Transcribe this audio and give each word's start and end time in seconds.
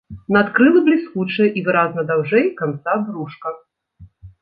Надкрылы 0.37 0.81
бліскучыя 0.87 1.47
і 1.61 1.65
выразна 1.69 2.01
даўжэй 2.09 2.51
канца 2.65 2.93
брушка. 3.07 3.49